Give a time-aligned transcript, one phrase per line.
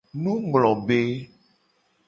[0.23, 1.01] Nunglobe.